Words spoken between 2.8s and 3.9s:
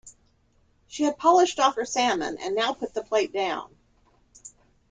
the plate down.